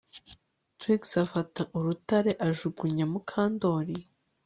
[0.79, 3.97] Trix afata urutare ajugunya Mukandoli